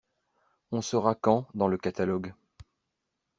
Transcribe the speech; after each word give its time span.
On 0.71 0.81
sera 0.81 1.13
quand 1.13 1.45
dans 1.53 1.67
le 1.67 1.77
catalogue? 1.77 2.33